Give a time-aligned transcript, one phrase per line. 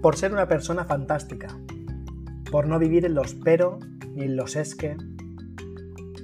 [0.00, 1.48] por ser una persona fantástica,
[2.50, 3.78] por no vivir en los pero
[4.14, 4.96] ni en los es que,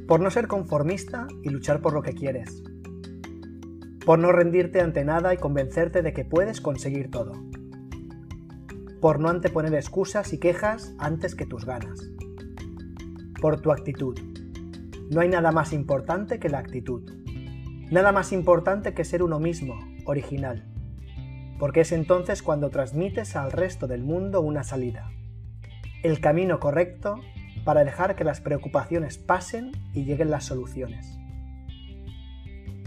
[0.09, 2.63] por no ser conformista y luchar por lo que quieres,
[4.05, 7.33] por no rendirte ante nada y convencerte de que puedes conseguir todo,
[9.01, 12.11] por no anteponer excusas y quejas antes que tus ganas,
[13.41, 14.19] por tu actitud.
[15.11, 17.03] No hay nada más importante que la actitud,
[17.91, 20.65] nada más importante que ser uno mismo, original,
[21.59, 25.11] porque es entonces cuando transmites al resto del mundo una salida,
[26.03, 27.21] el camino correcto
[27.65, 31.19] para dejar que las preocupaciones pasen y lleguen las soluciones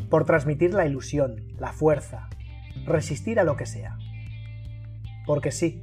[0.10, 2.30] por transmitir la ilusión, la fuerza,
[2.86, 3.98] resistir a lo que sea.
[5.26, 5.82] Porque sí,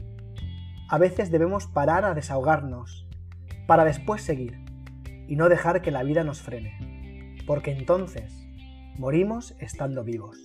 [0.89, 3.07] a veces debemos parar a desahogarnos,
[3.67, 4.59] para después seguir,
[5.29, 8.47] y no dejar que la vida nos frene, porque entonces
[8.99, 10.39] morimos estando vivos.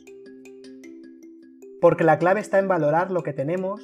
[1.81, 3.81] Porque la clave está en valorar lo que tenemos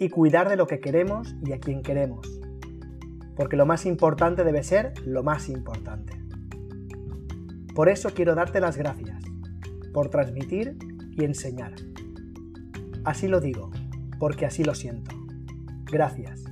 [0.00, 2.26] y cuidar de lo que queremos y a quien queremos.
[3.36, 6.14] Porque lo más importante debe ser lo más importante.
[7.74, 9.22] Por eso quiero darte las gracias,
[9.92, 10.78] por transmitir
[11.12, 11.74] y enseñar.
[13.04, 13.70] Así lo digo,
[14.18, 15.14] porque así lo siento.
[15.92, 16.45] Gracias.